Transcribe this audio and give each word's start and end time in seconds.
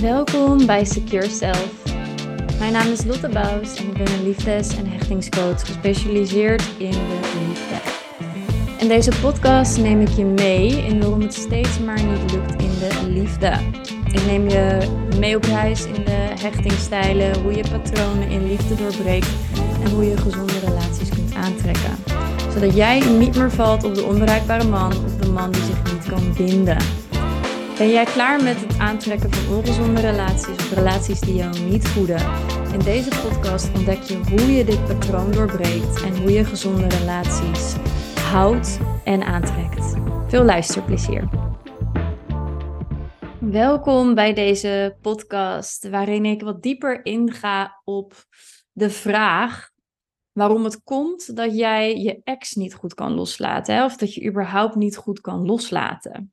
Welkom 0.00 0.66
bij 0.66 0.84
Secure 0.84 1.28
Self. 1.28 1.72
Mijn 2.58 2.72
naam 2.72 2.92
is 2.92 3.04
Lotte 3.04 3.28
Bouws 3.28 3.76
en 3.76 3.86
ik 3.86 3.92
ben 3.92 4.12
een 4.12 4.22
liefdes- 4.22 4.76
en 4.76 4.86
hechtingscoach 4.90 5.66
gespecialiseerd 5.66 6.62
in 6.78 6.90
de 6.90 7.46
liefde. 7.48 7.74
In 8.78 8.88
deze 8.88 9.10
podcast 9.20 9.78
neem 9.78 10.00
ik 10.00 10.08
je 10.08 10.24
mee 10.24 10.68
in 10.68 11.00
waarom 11.00 11.20
het 11.20 11.34
steeds 11.34 11.78
maar 11.78 12.02
niet 12.02 12.32
lukt 12.32 12.62
in 12.62 12.70
de 12.78 13.08
liefde. 13.08 13.52
Ik 14.12 14.26
neem 14.26 14.48
je 14.48 14.78
mee 15.18 15.36
op 15.36 15.44
reis 15.44 15.84
in 15.84 16.04
de 16.04 16.34
hechtingstijlen, 16.40 17.42
hoe 17.42 17.52
je 17.52 17.64
patronen 17.70 18.28
in 18.28 18.48
liefde 18.48 18.74
doorbreekt 18.74 19.30
en 19.82 19.90
hoe 19.90 20.04
je 20.04 20.16
gezonde 20.16 20.58
relaties 20.64 21.08
kunt 21.08 21.34
aantrekken. 21.34 21.96
Zodat 22.52 22.76
jij 22.76 23.00
niet 23.00 23.36
meer 23.36 23.50
valt 23.50 23.84
op 23.84 23.94
de 23.94 24.04
onbereikbare 24.04 24.64
man 24.64 24.92
of 25.04 25.16
de 25.16 25.28
man 25.28 25.50
die 25.50 25.62
zich 25.62 25.92
niet 25.92 26.08
kan 26.08 26.34
binden. 26.36 26.95
Ben 27.76 27.90
jij 27.90 28.04
klaar 28.04 28.42
met 28.42 28.60
het 28.60 28.78
aantrekken 28.78 29.32
van 29.32 29.56
ongezonde 29.56 30.00
relaties 30.00 30.48
of 30.48 30.72
relaties 30.72 31.20
die 31.20 31.34
jou 31.34 31.60
niet 31.60 31.88
voeden? 31.88 32.20
In 32.72 32.78
deze 32.78 33.08
podcast 33.08 33.74
ontdek 33.74 34.02
je 34.02 34.16
hoe 34.16 34.52
je 34.52 34.64
dit 34.64 34.84
patroon 34.84 35.32
doorbreekt 35.32 36.02
en 36.02 36.16
hoe 36.16 36.30
je 36.30 36.44
gezonde 36.44 36.88
relaties 36.88 37.74
houdt 38.20 38.78
en 39.04 39.22
aantrekt. 39.22 39.94
Veel 40.28 40.44
luisterplezier. 40.44 41.28
Welkom 43.40 44.14
bij 44.14 44.32
deze 44.32 44.96
podcast 45.00 45.88
waarin 45.88 46.24
ik 46.24 46.42
wat 46.42 46.62
dieper 46.62 47.04
inga 47.04 47.80
op 47.84 48.14
de 48.72 48.90
vraag 48.90 49.70
waarom 50.32 50.64
het 50.64 50.82
komt 50.82 51.36
dat 51.36 51.56
jij 51.56 51.96
je 51.96 52.20
ex 52.24 52.54
niet 52.54 52.74
goed 52.74 52.94
kan 52.94 53.12
loslaten 53.12 53.74
hè? 53.74 53.84
of 53.84 53.96
dat 53.96 54.14
je 54.14 54.26
überhaupt 54.26 54.74
niet 54.74 54.96
goed 54.96 55.20
kan 55.20 55.46
loslaten 55.46 56.30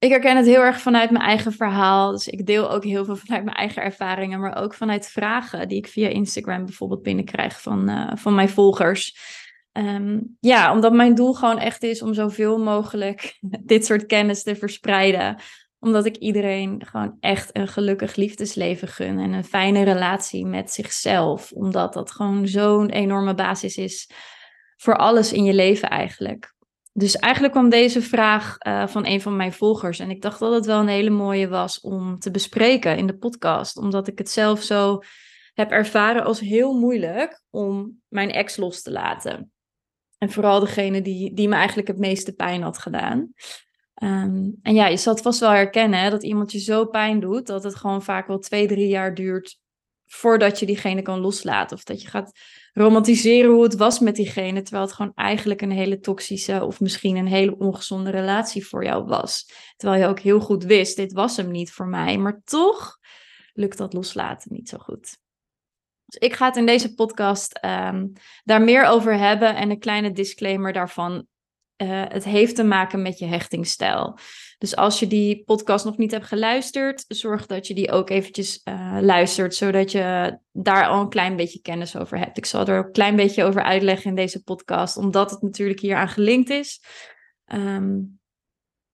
ik 0.00 0.10
herken 0.10 0.36
het 0.36 0.46
heel 0.46 0.62
erg 0.62 0.80
vanuit 0.80 1.10
mijn 1.10 1.24
eigen 1.24 1.52
verhaal. 1.52 2.10
Dus 2.10 2.28
ik 2.28 2.46
deel 2.46 2.70
ook 2.70 2.84
heel 2.84 3.04
veel 3.04 3.16
vanuit 3.16 3.44
mijn 3.44 3.56
eigen 3.56 3.82
ervaringen, 3.82 4.40
maar 4.40 4.56
ook 4.56 4.74
vanuit 4.74 5.10
vragen 5.10 5.68
die 5.68 5.78
ik 5.78 5.86
via 5.86 6.08
Instagram 6.08 6.64
bijvoorbeeld 6.64 7.02
binnenkrijg 7.02 7.62
van, 7.62 7.90
uh, 7.90 8.12
van 8.14 8.34
mijn 8.34 8.48
volgers. 8.48 9.18
Ehm, 9.72 10.18
ja, 10.40 10.72
omdat 10.72 10.92
mijn 10.92 11.14
doel 11.14 11.34
gewoon 11.34 11.58
echt 11.58 11.82
is 11.82 12.02
om 12.02 12.14
zoveel 12.14 12.58
mogelijk 12.58 13.38
dit 13.72 13.86
soort 13.86 14.06
kennis 14.06 14.42
te 14.42 14.56
verspreiden. 14.56 15.36
Omdat 15.78 16.06
ik 16.06 16.16
iedereen 16.16 16.86
gewoon 16.86 17.16
echt 17.20 17.56
een 17.56 17.68
gelukkig 17.68 18.16
liefdesleven 18.16 18.88
gun 18.88 19.18
en 19.18 19.32
een 19.32 19.44
fijne 19.44 19.82
relatie 19.82 20.46
met 20.46 20.70
zichzelf. 20.70 21.52
Omdat 21.52 21.92
dat 21.92 22.10
gewoon 22.10 22.48
zo'n 22.48 22.90
enorme 22.90 23.34
basis 23.34 23.76
is 23.76 24.10
voor 24.76 24.96
alles 24.96 25.32
in 25.32 25.44
je 25.44 25.54
leven 25.54 25.88
eigenlijk 25.88 26.54
dus 26.92 27.16
eigenlijk 27.16 27.54
kwam 27.54 27.68
deze 27.68 28.02
vraag 28.02 28.56
uh, 28.66 28.86
van 28.86 29.06
een 29.06 29.20
van 29.20 29.36
mijn 29.36 29.52
volgers. 29.52 29.98
En 29.98 30.10
ik 30.10 30.22
dacht 30.22 30.38
dat 30.38 30.52
het 30.52 30.66
wel 30.66 30.80
een 30.80 30.88
hele 30.88 31.10
mooie 31.10 31.48
was 31.48 31.80
om 31.80 32.18
te 32.18 32.30
bespreken 32.30 32.96
in 32.96 33.06
de 33.06 33.16
podcast. 33.16 33.76
Omdat 33.76 34.08
ik 34.08 34.18
het 34.18 34.30
zelf 34.30 34.62
zo 34.62 35.02
heb 35.54 35.70
ervaren 35.70 36.24
als 36.24 36.40
heel 36.40 36.78
moeilijk 36.78 37.42
om 37.50 38.00
mijn 38.08 38.30
ex 38.30 38.56
los 38.56 38.82
te 38.82 38.90
laten. 38.90 39.52
En 40.18 40.30
vooral 40.30 40.60
degene 40.60 41.02
die, 41.02 41.34
die 41.34 41.48
me 41.48 41.54
eigenlijk 41.54 41.88
het 41.88 41.98
meeste 41.98 42.32
pijn 42.32 42.62
had 42.62 42.78
gedaan. 42.78 43.32
Um, 44.02 44.58
en 44.62 44.74
ja, 44.74 44.86
je 44.86 44.96
zal 44.96 45.16
vast 45.16 45.40
wel 45.40 45.50
herkennen 45.50 46.10
dat 46.10 46.22
iemand 46.22 46.52
je 46.52 46.58
zo 46.58 46.86
pijn 46.86 47.20
doet 47.20 47.46
dat 47.46 47.64
het 47.64 47.74
gewoon 47.74 48.02
vaak 48.02 48.26
wel 48.26 48.38
twee, 48.38 48.66
drie 48.66 48.88
jaar 48.88 49.14
duurt 49.14 49.58
voordat 50.06 50.58
je 50.58 50.66
diegene 50.66 51.02
kan 51.02 51.20
loslaten. 51.20 51.76
Of 51.76 51.84
dat 51.84 52.02
je 52.02 52.08
gaat 52.08 52.32
romantiseren 52.72 53.50
hoe 53.50 53.62
het 53.62 53.76
was 53.76 53.98
met 53.98 54.16
diegene, 54.16 54.62
terwijl 54.62 54.84
het 54.84 54.94
gewoon 54.94 55.12
eigenlijk 55.14 55.62
een 55.62 55.70
hele 55.70 55.98
toxische 55.98 56.64
of 56.64 56.80
misschien 56.80 57.16
een 57.16 57.26
hele 57.26 57.56
ongezonde 57.58 58.10
relatie 58.10 58.66
voor 58.66 58.84
jou 58.84 59.04
was. 59.04 59.52
Terwijl 59.76 60.00
je 60.02 60.08
ook 60.08 60.20
heel 60.20 60.40
goed 60.40 60.64
wist, 60.64 60.96
dit 60.96 61.12
was 61.12 61.36
hem 61.36 61.50
niet 61.50 61.72
voor 61.72 61.86
mij, 61.86 62.18
maar 62.18 62.40
toch 62.44 62.98
lukt 63.52 63.78
dat 63.78 63.92
loslaten 63.92 64.52
niet 64.52 64.68
zo 64.68 64.78
goed. 64.78 65.18
Dus 66.06 66.28
ik 66.28 66.34
ga 66.34 66.46
het 66.46 66.56
in 66.56 66.66
deze 66.66 66.94
podcast 66.94 67.64
um, 67.64 68.12
daar 68.44 68.62
meer 68.62 68.84
over 68.84 69.18
hebben 69.18 69.56
en 69.56 69.70
een 69.70 69.78
kleine 69.78 70.12
disclaimer 70.12 70.72
daarvan. 70.72 71.26
Uh, 71.82 72.04
het 72.08 72.24
heeft 72.24 72.56
te 72.56 72.64
maken 72.64 73.02
met 73.02 73.18
je 73.18 73.26
hechtingsstijl. 73.26 74.18
Dus 74.58 74.76
als 74.76 74.98
je 74.98 75.06
die 75.06 75.44
podcast 75.44 75.84
nog 75.84 75.96
niet 75.96 76.10
hebt 76.10 76.26
geluisterd, 76.26 77.04
zorg 77.08 77.46
dat 77.46 77.66
je 77.66 77.74
die 77.74 77.90
ook 77.90 78.10
eventjes 78.10 78.60
uh, 78.64 78.98
luistert, 79.00 79.54
zodat 79.54 79.92
je 79.92 80.38
daar 80.52 80.86
al 80.86 81.00
een 81.00 81.08
klein 81.08 81.36
beetje 81.36 81.60
kennis 81.60 81.96
over 81.96 82.18
hebt. 82.18 82.38
Ik 82.38 82.46
zal 82.46 82.66
er 82.66 82.84
een 82.84 82.92
klein 82.92 83.16
beetje 83.16 83.44
over 83.44 83.62
uitleggen 83.62 84.10
in 84.10 84.16
deze 84.16 84.42
podcast, 84.42 84.96
omdat 84.96 85.30
het 85.30 85.42
natuurlijk 85.42 85.80
hier 85.80 85.96
aan 85.96 86.08
gelinkt 86.08 86.50
is. 86.50 86.82
Um, 87.52 88.20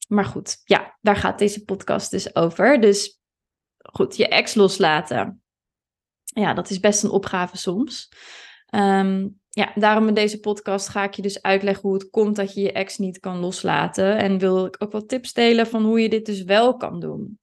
maar 0.08 0.24
goed, 0.24 0.56
ja, 0.64 0.98
daar 1.00 1.16
gaat 1.16 1.38
deze 1.38 1.64
podcast 1.64 2.10
dus 2.10 2.34
over. 2.34 2.80
Dus 2.80 3.20
goed, 3.76 4.16
je 4.16 4.28
ex 4.28 4.54
loslaten. 4.54 5.42
Ja, 6.24 6.54
dat 6.54 6.70
is 6.70 6.80
best 6.80 7.02
een 7.02 7.10
opgave 7.10 7.56
soms. 7.56 8.12
Um, 8.74 9.40
ja, 9.56 9.72
daarom 9.74 10.08
in 10.08 10.14
deze 10.14 10.40
podcast 10.40 10.88
ga 10.88 11.04
ik 11.04 11.14
je 11.14 11.22
dus 11.22 11.42
uitleggen 11.42 11.82
hoe 11.82 11.94
het 11.94 12.10
komt 12.10 12.36
dat 12.36 12.54
je 12.54 12.60
je 12.60 12.72
ex 12.72 12.98
niet 12.98 13.20
kan 13.20 13.38
loslaten. 13.38 14.16
En 14.16 14.38
wil 14.38 14.66
ik 14.66 14.76
ook 14.78 14.92
wat 14.92 15.08
tips 15.08 15.32
delen 15.32 15.66
van 15.66 15.84
hoe 15.84 16.00
je 16.00 16.08
dit 16.08 16.26
dus 16.26 16.42
wel 16.42 16.76
kan 16.76 17.00
doen. 17.00 17.38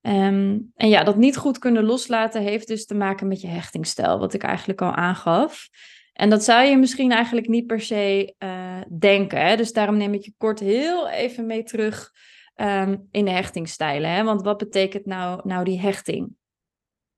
Um, 0.00 0.72
en 0.74 0.88
ja, 0.88 1.04
dat 1.04 1.16
niet 1.16 1.36
goed 1.36 1.58
kunnen 1.58 1.84
loslaten 1.84 2.42
heeft 2.42 2.66
dus 2.68 2.86
te 2.86 2.94
maken 2.94 3.28
met 3.28 3.40
je 3.40 3.46
hechtingsstijl, 3.46 4.18
wat 4.18 4.34
ik 4.34 4.42
eigenlijk 4.42 4.82
al 4.82 4.92
aangaf. 4.94 5.68
En 6.12 6.30
dat 6.30 6.44
zou 6.44 6.64
je 6.64 6.76
misschien 6.76 7.12
eigenlijk 7.12 7.48
niet 7.48 7.66
per 7.66 7.80
se 7.80 8.34
uh, 8.38 8.80
denken. 8.98 9.46
Hè? 9.46 9.56
Dus 9.56 9.72
daarom 9.72 9.96
neem 9.96 10.14
ik 10.14 10.24
je 10.24 10.34
kort 10.36 10.60
heel 10.60 11.08
even 11.08 11.46
mee 11.46 11.62
terug 11.62 12.12
um, 12.56 13.08
in 13.10 13.24
de 13.24 13.30
hechtingsstijlen. 13.30 14.10
Hè? 14.10 14.24
Want 14.24 14.42
wat 14.42 14.58
betekent 14.58 15.06
nou, 15.06 15.40
nou 15.44 15.64
die 15.64 15.80
hechting? 15.80 16.28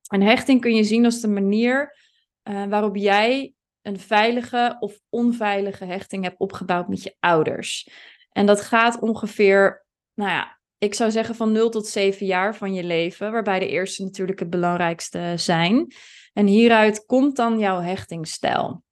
En 0.08 0.22
hechting 0.22 0.60
kun 0.60 0.74
je 0.74 0.84
zien 0.84 1.04
als 1.04 1.20
de 1.20 1.28
manier 1.28 1.96
uh, 2.44 2.64
waarop 2.64 2.96
jij 2.96 3.55
een 3.86 4.00
veilige 4.00 4.76
of 4.80 5.00
onveilige 5.08 5.84
hechting 5.84 6.24
hebt 6.24 6.38
opgebouwd 6.38 6.88
met 6.88 7.02
je 7.02 7.16
ouders. 7.20 7.88
En 8.32 8.46
dat 8.46 8.60
gaat 8.60 9.00
ongeveer, 9.00 9.86
nou 10.14 10.30
ja, 10.30 10.58
ik 10.78 10.94
zou 10.94 11.10
zeggen 11.10 11.34
van 11.34 11.52
0 11.52 11.70
tot 11.70 11.86
7 11.86 12.26
jaar 12.26 12.56
van 12.56 12.74
je 12.74 12.84
leven, 12.84 13.32
waarbij 13.32 13.58
de 13.58 13.68
eerste 13.68 14.02
natuurlijk 14.02 14.38
het 14.38 14.50
belangrijkste 14.50 15.32
zijn. 15.36 15.94
En 16.32 16.46
hieruit 16.46 17.04
komt 17.04 17.36
dan 17.36 17.58
jouw 17.58 17.80
hechtingsstijl. 17.80 18.84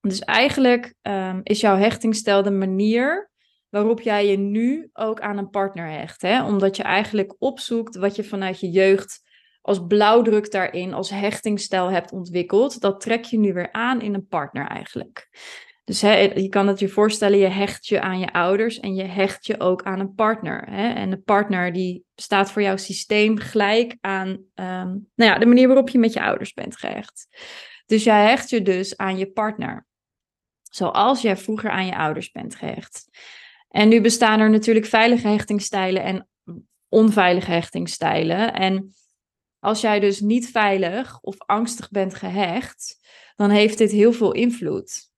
Dus 0.00 0.18
eigenlijk 0.18 0.94
um, 1.02 1.40
is 1.42 1.60
jouw 1.60 1.76
hechtingsstijl 1.76 2.42
de 2.42 2.50
manier 2.50 3.30
waarop 3.68 4.00
jij 4.00 4.26
je 4.26 4.36
nu 4.36 4.90
ook 4.92 5.20
aan 5.20 5.38
een 5.38 5.50
partner 5.50 5.90
hecht. 5.90 6.22
Hè? 6.22 6.44
Omdat 6.44 6.76
je 6.76 6.82
eigenlijk 6.82 7.34
opzoekt 7.38 7.96
wat 7.96 8.16
je 8.16 8.24
vanuit 8.24 8.60
je 8.60 8.70
jeugd 8.70 9.22
als 9.62 9.86
blauwdruk 9.86 10.50
daarin, 10.50 10.94
als 10.94 11.10
hechtingstijl 11.10 11.90
hebt 11.90 12.12
ontwikkeld, 12.12 12.80
dat 12.80 13.00
trek 13.00 13.24
je 13.24 13.38
nu 13.38 13.52
weer 13.52 13.72
aan 13.72 14.00
in 14.00 14.14
een 14.14 14.26
partner 14.26 14.66
eigenlijk. 14.66 15.28
Dus 15.84 16.00
je 16.00 16.46
kan 16.48 16.66
het 16.66 16.78
je 16.78 16.88
voorstellen, 16.88 17.38
je 17.38 17.46
hecht 17.46 17.86
je 17.86 18.00
aan 18.00 18.18
je 18.18 18.32
ouders 18.32 18.80
en 18.80 18.94
je 18.94 19.04
hecht 19.04 19.46
je 19.46 19.60
ook 19.60 19.82
aan 19.82 20.00
een 20.00 20.14
partner. 20.14 20.66
Hè? 20.70 20.92
En 20.92 21.10
de 21.10 21.18
partner 21.18 21.72
die 21.72 22.04
staat 22.14 22.52
voor 22.52 22.62
jouw 22.62 22.76
systeem 22.76 23.38
gelijk 23.38 23.96
aan 24.00 24.28
um, 24.28 25.08
nou 25.14 25.30
ja, 25.30 25.38
de 25.38 25.46
manier 25.46 25.66
waarop 25.66 25.88
je 25.88 25.98
met 25.98 26.12
je 26.12 26.22
ouders 26.22 26.52
bent 26.52 26.76
gehecht. 26.76 27.26
Dus 27.86 28.04
jij 28.04 28.28
hecht 28.28 28.50
je 28.50 28.62
dus 28.62 28.96
aan 28.96 29.18
je 29.18 29.30
partner. 29.30 29.86
Zoals 30.62 31.22
jij 31.22 31.36
vroeger 31.36 31.70
aan 31.70 31.86
je 31.86 31.96
ouders 31.96 32.30
bent 32.30 32.54
gehecht. 32.54 33.08
En 33.68 33.88
nu 33.88 34.00
bestaan 34.00 34.40
er 34.40 34.50
natuurlijk 34.50 34.86
veilige 34.86 35.28
hechtingstijlen 35.28 36.02
en 36.02 36.28
onveilige 36.88 37.50
hechtingstijlen. 37.50 38.52
En 38.54 38.94
als 39.62 39.80
jij 39.80 40.00
dus 40.00 40.20
niet 40.20 40.50
veilig 40.50 41.20
of 41.20 41.38
angstig 41.38 41.90
bent 41.90 42.14
gehecht, 42.14 43.08
dan 43.36 43.50
heeft 43.50 43.78
dit 43.78 43.90
heel 43.90 44.12
veel 44.12 44.32
invloed. 44.32 45.10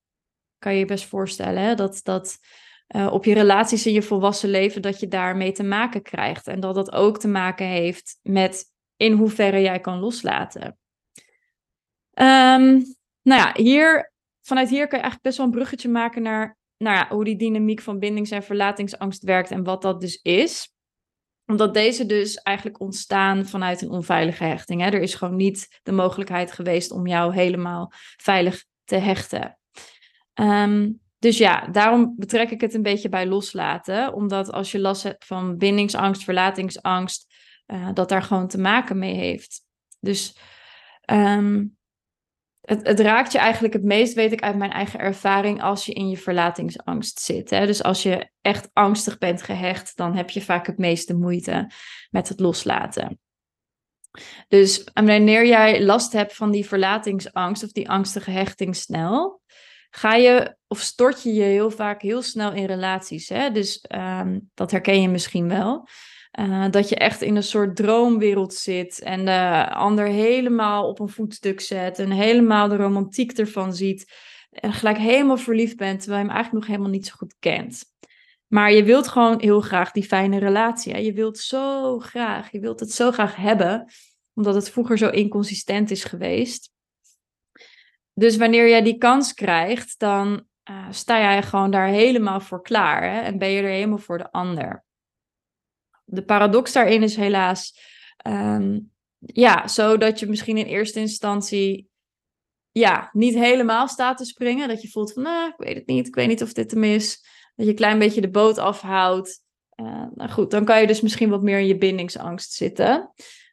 Kan 0.59 0.72
je 0.72 0.78
je 0.78 0.84
best 0.84 1.05
voorstellen 1.05 1.62
hè? 1.62 1.75
dat 1.75 2.00
dat 2.03 2.38
uh, 2.97 3.12
op 3.12 3.25
je 3.25 3.34
relaties 3.34 3.87
in 3.87 3.93
je 3.93 4.03
volwassen 4.03 4.49
leven, 4.49 4.82
dat 4.82 5.00
je 5.00 5.09
daarmee 5.09 5.53
te 5.53 5.62
maken 5.62 6.03
krijgt. 6.03 6.47
En 6.47 6.60
dat 6.60 6.75
dat 6.75 6.93
ook 6.93 7.19
te 7.19 7.29
maken 7.29 7.67
heeft 7.67 8.19
met 8.23 8.64
in 8.96 9.12
hoeverre 9.12 9.61
jij 9.61 9.81
kan 9.81 9.99
loslaten. 9.99 10.79
Um, 12.14 12.85
nou 13.23 13.40
ja, 13.40 13.52
hier, 13.55 14.12
vanuit 14.40 14.69
hier 14.69 14.87
kan 14.87 14.99
je 14.99 15.05
eigenlijk 15.05 15.23
best 15.23 15.37
wel 15.37 15.47
een 15.47 15.52
bruggetje 15.52 15.88
maken 15.88 16.23
naar 16.23 16.58
nou 16.76 16.97
ja, 16.97 17.08
hoe 17.08 17.25
die 17.25 17.37
dynamiek 17.37 17.81
van 17.81 17.99
bindings- 17.99 18.31
en 18.31 18.43
verlatingsangst 18.43 19.23
werkt 19.23 19.50
en 19.50 19.64
wat 19.64 19.82
dat 19.82 20.00
dus 20.00 20.23
is 20.23 20.74
omdat 21.46 21.75
deze 21.75 22.06
dus 22.06 22.37
eigenlijk 22.37 22.81
ontstaan 22.81 23.46
vanuit 23.46 23.82
een 23.82 23.91
onveilige 23.91 24.44
hechting. 24.44 24.81
Hè? 24.81 24.87
Er 24.87 25.02
is 25.02 25.14
gewoon 25.14 25.37
niet 25.37 25.81
de 25.82 25.93
mogelijkheid 25.93 26.52
geweest 26.52 26.91
om 26.91 27.06
jou 27.06 27.35
helemaal 27.35 27.93
veilig 28.17 28.64
te 28.85 28.96
hechten. 28.96 29.58
Um, 30.35 31.00
dus 31.19 31.38
ja, 31.38 31.67
daarom 31.67 32.14
betrek 32.17 32.50
ik 32.50 32.61
het 32.61 32.75
een 32.75 32.82
beetje 32.82 33.08
bij 33.08 33.26
loslaten. 33.26 34.12
Omdat 34.12 34.52
als 34.52 34.73
je 34.73 34.79
last 34.79 35.02
hebt 35.02 35.25
van 35.25 35.58
bindingsangst, 35.58 36.25
verlatingsangst, 36.25 37.35
uh, 37.67 37.88
dat 37.93 38.08
daar 38.08 38.23
gewoon 38.23 38.49
te 38.49 38.58
maken 38.58 38.99
mee 38.99 39.14
heeft. 39.14 39.62
Dus 40.00 40.37
um, 41.11 41.76
het, 42.64 43.00
raakt 43.00 43.32
je 43.32 43.38
eigenlijk 43.38 43.75
het 43.75 43.84
meest, 43.84 44.14
weet 44.14 44.32
ik 44.32 44.43
uit 44.43 44.56
mijn 44.56 44.72
eigen 44.72 45.00
ervaring, 45.00 45.62
als 45.62 45.87
je 45.87 45.93
in 45.93 46.08
je 46.08 46.16
verlatingsangst 46.16 47.20
zit. 47.20 47.50
Hè? 47.50 47.66
Dus 47.66 47.82
als 47.82 48.02
je 48.02 48.31
echt 48.40 48.69
angstig 48.72 49.19
bent 49.19 49.43
gehecht, 49.43 49.96
dan 49.96 50.16
heb 50.16 50.31
je 50.31 50.43
vaak 50.43 50.66
het 50.66 50.78
meeste 50.78 51.14
moeite 51.14 51.70
met 52.11 52.28
het 52.28 52.40
loslaten. 52.40 53.19
Dus 54.49 54.84
wanneer 54.93 55.46
jij 55.46 55.82
last 55.82 56.12
hebt 56.12 56.34
van 56.34 56.50
die 56.50 56.66
verlatingsangst 56.66 57.62
of 57.64 57.72
die 57.72 57.88
angstige 57.88 58.31
hechting 58.31 58.76
snel, 58.76 59.40
ga 59.90 60.14
je 60.14 60.56
of 60.66 60.81
stort 60.81 61.22
je 61.22 61.34
je 61.34 61.43
heel 61.43 61.70
vaak 61.70 62.02
heel 62.02 62.22
snel 62.22 62.52
in 62.52 62.64
relaties. 62.64 63.28
Hè? 63.28 63.50
Dus 63.50 63.81
ehm, 63.81 64.38
dat 64.55 64.70
herken 64.70 65.02
je 65.02 65.08
misschien 65.08 65.49
wel. 65.49 65.88
Uh, 66.40 66.66
dat 66.70 66.88
je 66.88 66.96
echt 66.96 67.22
in 67.22 67.36
een 67.36 67.42
soort 67.42 67.76
droomwereld 67.76 68.54
zit 68.54 69.00
en 69.00 69.25
de 69.25 69.69
ander 69.75 70.06
helemaal 70.06 70.88
op 70.88 71.00
een 71.00 71.08
voetstuk 71.08 71.60
zet 71.60 71.98
en 71.98 72.10
helemaal 72.10 72.69
de 72.69 72.76
romantiek 72.76 73.32
ervan 73.32 73.75
ziet. 73.75 74.12
En 74.50 74.72
gelijk 74.72 74.98
helemaal 74.98 75.36
verliefd 75.36 75.76
bent, 75.76 76.00
terwijl 76.00 76.20
je 76.20 76.26
hem 76.26 76.34
eigenlijk 76.36 76.66
nog 76.66 76.76
helemaal 76.76 76.98
niet 76.98 77.06
zo 77.06 77.14
goed 77.16 77.34
kent. 77.38 77.84
Maar 78.46 78.72
je 78.72 78.84
wilt 78.84 79.08
gewoon 79.08 79.40
heel 79.40 79.60
graag 79.60 79.90
die 79.90 80.04
fijne 80.04 80.38
relatie. 80.38 80.92
Hè? 80.92 80.98
Je 80.98 81.12
wilt 81.12 81.38
zo 81.38 81.98
graag, 81.98 82.52
je 82.52 82.60
wilt 82.60 82.80
het 82.80 82.92
zo 82.92 83.10
graag 83.10 83.37
hebben, 83.37 83.92
omdat 84.34 84.54
het 84.54 84.70
vroeger 84.70 84.98
zo 84.98 85.08
inconsistent 85.08 85.90
is 85.90 86.04
geweest. 86.04 86.72
Dus 88.12 88.37
wanneer 88.37 88.69
jij 88.69 88.82
die 88.82 88.98
kans 88.98 89.34
krijgt, 89.34 89.98
dan 89.98 90.46
uh, 90.70 90.87
sta 90.90 91.19
jij 91.19 91.42
gewoon 91.42 91.70
daar 91.70 91.88
helemaal 91.88 92.40
voor 92.40 92.62
klaar 92.62 93.02
hè? 93.02 93.20
en 93.20 93.38
ben 93.38 93.48
je 93.48 93.62
er 93.62 93.69
helemaal 93.69 93.98
voor 93.98 94.19
de 94.19 94.30
ander. 94.30 94.84
De 96.04 96.24
paradox 96.24 96.72
daarin 96.72 97.02
is 97.02 97.16
helaas, 97.16 97.78
um, 98.26 98.92
ja, 99.18 99.68
zo 99.68 99.96
dat 99.96 100.18
je 100.18 100.26
misschien 100.26 100.56
in 100.56 100.66
eerste 100.66 101.00
instantie 101.00 101.88
ja, 102.72 103.08
niet 103.12 103.34
helemaal 103.34 103.88
staat 103.88 104.16
te 104.16 104.24
springen. 104.24 104.68
Dat 104.68 104.82
je 104.82 104.90
voelt 104.90 105.12
van, 105.12 105.22
nou, 105.22 105.48
ik 105.48 105.54
weet 105.56 105.74
het 105.74 105.86
niet, 105.86 106.06
ik 106.06 106.14
weet 106.14 106.28
niet 106.28 106.42
of 106.42 106.52
dit 106.52 106.70
hem 106.70 106.84
is. 106.84 107.26
Dat 107.54 107.66
je 107.66 107.72
een 107.72 107.78
klein 107.78 107.98
beetje 107.98 108.20
de 108.20 108.30
boot 108.30 108.58
afhoudt. 108.58 109.42
Uh, 109.76 110.06
nou 110.14 110.30
goed, 110.30 110.50
dan 110.50 110.64
kan 110.64 110.80
je 110.80 110.86
dus 110.86 111.00
misschien 111.00 111.30
wat 111.30 111.42
meer 111.42 111.58
in 111.58 111.66
je 111.66 111.78
bindingsangst 111.78 112.52
zitten. 112.52 113.12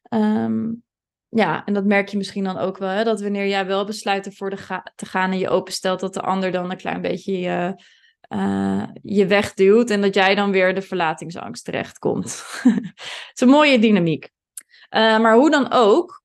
Um, 0.10 0.84
ja, 1.30 1.66
en 1.66 1.74
dat 1.74 1.86
merk 1.86 2.10
je 2.10 2.18
misschien 2.18 2.44
dan 2.44 2.58
ook 2.58 2.78
wel, 2.78 2.90
hè, 2.90 3.04
dat 3.04 3.22
wanneer 3.22 3.48
jij 3.48 3.66
wel 3.66 3.86
besluit 3.86 4.26
ervoor 4.26 4.50
te 4.96 5.06
gaan 5.06 5.32
en 5.32 5.38
je 5.38 5.50
openstelt, 5.50 6.00
dat 6.00 6.14
de 6.14 6.22
ander 6.22 6.52
dan 6.52 6.72
een 6.72 6.78
klein 6.78 7.02
beetje 7.02 7.40
je, 7.40 7.84
uh, 8.30 8.84
je 9.02 9.26
wegduwt 9.26 9.90
en 9.90 10.02
dat 10.02 10.14
jij 10.14 10.36
dan 10.36 10.52
weer 10.52 10.76
de 10.76 10.82
verlatingsangst 10.82 11.66
terechtkomt. 11.66 12.44
Het 12.64 13.32
is 13.34 13.42
een 13.42 13.48
mooie 13.48 13.80
dynamiek. 13.80 14.30
Uh, 14.90 15.20
maar 15.20 15.34
hoe 15.34 15.50
dan 15.50 15.72
ook, 15.72 16.24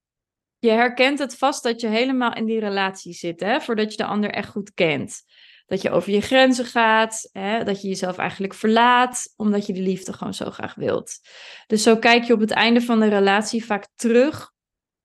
je 0.59 0.71
herkent 0.71 1.19
het 1.19 1.37
vast 1.37 1.63
dat 1.63 1.81
je 1.81 1.87
helemaal 1.87 2.33
in 2.33 2.45
die 2.45 2.61
relatie 2.61 3.13
zit, 3.13 3.41
hè, 3.41 3.61
voordat 3.61 3.91
je 3.91 3.97
de 3.97 4.05
ander 4.05 4.31
echt 4.31 4.49
goed 4.49 4.75
kent. 4.75 5.23
Dat 5.67 5.83
je 5.83 5.91
over 5.91 6.13
je 6.13 6.21
grenzen 6.21 6.65
gaat, 6.65 7.29
hè, 7.33 7.65
dat 7.65 7.83
je 7.83 7.89
jezelf 7.89 8.19
eigenlijk 8.19 8.55
verlaat, 8.55 9.33
omdat 9.37 9.67
je 9.67 9.73
de 9.73 9.81
liefde 9.81 10.13
gewoon 10.13 10.35
zo 10.35 10.51
graag 10.51 10.75
wilt. 10.75 11.19
Dus 11.67 11.83
zo 11.83 11.97
kijk 11.97 12.25
je 12.25 12.33
op 12.33 12.41
het 12.41 12.51
einde 12.51 12.81
van 12.81 13.01
de 13.01 13.09
relatie 13.09 13.65
vaak 13.65 13.87
terug 13.95 14.55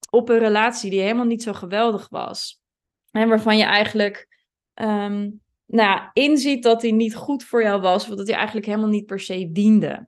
op 0.09 0.29
een 0.29 0.39
relatie 0.39 0.89
die 0.89 1.01
helemaal 1.01 1.25
niet 1.25 1.43
zo 1.43 1.53
geweldig 1.53 2.09
was. 2.09 2.61
En 3.11 3.29
waarvan 3.29 3.57
je 3.57 3.63
eigenlijk 3.63 4.27
um, 4.73 5.41
nou, 5.71 6.09
inziet 6.13 6.63
dat 6.63 6.81
die 6.81 6.93
niet 6.93 7.15
goed 7.15 7.43
voor 7.43 7.63
jou 7.63 7.81
was, 7.81 8.09
of 8.09 8.15
dat 8.15 8.27
hij 8.27 8.35
eigenlijk 8.35 8.65
helemaal 8.65 8.89
niet 8.89 9.05
per 9.05 9.19
se 9.19 9.51
diende. 9.51 10.07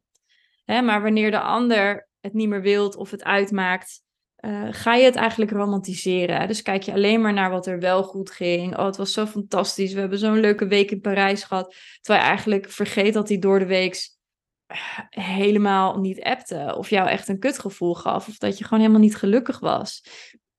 Hè, 0.65 0.81
maar 0.81 1.01
wanneer 1.01 1.31
de 1.31 1.39
ander 1.39 2.10
het 2.19 2.33
niet 2.33 2.50
meer 2.50 2.62
wilt 2.62 2.95
of 2.95 3.12
het 3.12 3.24
uitmaakt, 3.24 4.01
uh, 4.39 4.68
ga 4.71 4.95
je 4.95 5.06
het 5.06 5.15
eigenlijk 5.15 5.51
romantiseren. 5.51 6.48
Dus 6.48 6.62
kijk 6.62 6.83
je 6.83 6.94
alleen 6.94 7.21
maar 7.21 7.33
naar 7.33 7.50
wat 7.50 7.68
er 7.68 7.80
wel 7.80 8.04
goed 8.04 8.31
ging. 8.31 8.77
Oh, 8.77 8.86
het 8.86 8.98
was 8.98 9.13
zo 9.13 9.25
fantastisch. 9.25 9.94
We 9.94 10.00
hebben 10.00 10.18
zo'n 10.18 10.39
leuke 10.39 10.68
week 10.68 10.92
in 10.92 11.01
Parijs 11.01 11.44
gehad. 11.44 11.75
Terwijl 12.01 12.24
je 12.24 12.30
eigenlijk 12.30 12.69
vergeet 12.69 13.13
dat 13.13 13.27
hij 13.27 13.39
door 13.39 13.60
de 13.60 13.65
week 13.65 14.10
helemaal 15.10 16.00
niet 16.00 16.21
appte. 16.21 16.75
Of 16.77 16.89
jou 16.89 17.10
echt 17.10 17.27
een 17.27 17.39
kutgevoel 17.39 17.95
gaf. 17.95 18.27
Of 18.27 18.38
dat 18.38 18.57
je 18.57 18.63
gewoon 18.63 18.80
helemaal 18.80 19.01
niet 19.01 19.15
gelukkig 19.15 19.60
was. 19.60 20.04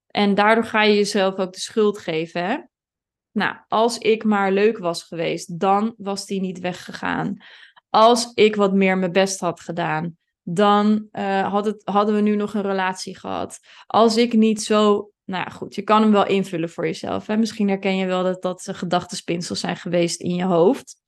En 0.06 0.34
daardoor 0.34 0.64
ga 0.64 0.82
je 0.82 0.94
jezelf 0.94 1.36
ook 1.36 1.52
de 1.52 1.60
schuld 1.60 1.98
geven. 1.98 2.44
Hè? 2.46 2.58
Nou, 3.34 3.56
als 3.68 3.98
ik 3.98 4.24
maar 4.24 4.52
leuk 4.52 4.78
was 4.78 5.02
geweest, 5.02 5.60
dan 5.60 5.94
was 5.96 6.26
die 6.26 6.40
niet 6.40 6.58
weggegaan. 6.58 7.36
Als 7.90 8.32
ik 8.34 8.56
wat 8.56 8.74
meer 8.74 8.98
mijn 8.98 9.12
best 9.12 9.40
had 9.40 9.60
gedaan, 9.60 10.16
dan 10.42 11.08
het, 11.10 11.82
hadden 11.84 12.14
we 12.14 12.20
nu 12.20 12.36
nog 12.36 12.54
een 12.54 12.62
relatie 12.62 13.18
gehad. 13.18 13.58
Als 13.86 14.16
ik 14.16 14.32
niet 14.32 14.62
zo. 14.62 15.10
Nou 15.24 15.44
ja, 15.44 15.50
goed, 15.50 15.74
je 15.74 15.82
kan 15.82 16.02
hem 16.02 16.12
wel 16.12 16.26
invullen 16.26 16.70
voor 16.70 16.84
jezelf. 16.84 17.26
Hè? 17.26 17.36
Misschien 17.36 17.68
herken 17.68 17.96
je 17.96 18.06
wel 18.06 18.22
dat 18.22 18.42
dat 18.42 18.68
gedachtenspinsels 18.72 19.60
zijn 19.60 19.76
geweest 19.76 20.20
in 20.20 20.34
je 20.34 20.44
hoofd 20.44 21.02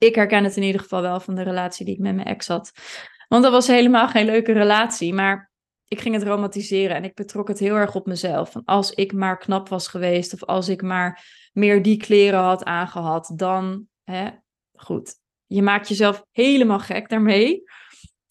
ik 0.00 0.14
herken 0.14 0.44
het 0.44 0.56
in 0.56 0.62
ieder 0.62 0.80
geval 0.80 1.02
wel 1.02 1.20
van 1.20 1.34
de 1.34 1.42
relatie 1.42 1.84
die 1.84 1.94
ik 1.94 2.00
met 2.00 2.14
mijn 2.14 2.26
ex 2.26 2.46
had. 2.46 2.72
Want 3.28 3.42
dat 3.42 3.52
was 3.52 3.66
helemaal 3.66 4.08
geen 4.08 4.26
leuke 4.26 4.52
relatie, 4.52 5.14
maar 5.14 5.50
ik 5.84 6.00
ging 6.00 6.14
het 6.14 6.24
romantiseren 6.24 6.96
en 6.96 7.04
ik 7.04 7.14
betrok 7.14 7.48
het 7.48 7.58
heel 7.58 7.74
erg 7.74 7.94
op 7.94 8.06
mezelf. 8.06 8.50
Van 8.50 8.62
als 8.64 8.90
ik 8.90 9.12
maar 9.12 9.38
knap 9.38 9.68
was 9.68 9.88
geweest 9.88 10.32
of 10.32 10.44
als 10.44 10.68
ik 10.68 10.82
maar 10.82 11.24
meer 11.52 11.82
die 11.82 11.96
kleren 11.96 12.40
had 12.40 12.64
aangehad, 12.64 13.32
dan, 13.34 13.88
hè, 14.04 14.30
goed. 14.72 15.18
Je 15.46 15.62
maakt 15.62 15.88
jezelf 15.88 16.24
helemaal 16.30 16.78
gek 16.78 17.08
daarmee. 17.08 17.62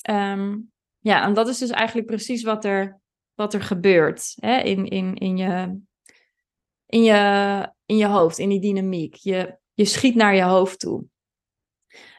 Ehm, 0.01 0.57
ja, 0.99 1.23
en 1.23 1.33
dat 1.33 1.47
is 1.47 1.57
dus 1.57 1.69
eigenlijk 1.69 2.07
precies 2.07 2.43
wat 2.43 2.65
er, 2.65 2.99
wat 3.33 3.53
er 3.53 3.61
gebeurt 3.61 4.33
hè, 4.35 4.59
in, 4.59 4.85
in, 4.85 5.15
in, 5.15 5.37
je, 5.37 5.79
in, 6.85 7.03
je, 7.03 7.73
in 7.85 7.97
je 7.97 8.07
hoofd, 8.07 8.37
in 8.37 8.49
die 8.49 8.61
dynamiek. 8.61 9.15
Je, 9.15 9.57
je 9.73 9.85
schiet 9.85 10.15
naar 10.15 10.35
je 10.35 10.43
hoofd 10.43 10.79
toe. 10.79 11.05